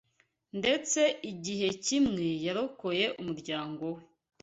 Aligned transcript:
Ndetse 0.59 1.01
igihe 1.31 1.69
kimwe 1.85 2.25
yarokoye 2.45 3.05
umuryango 3.21 3.83
we 3.95 4.01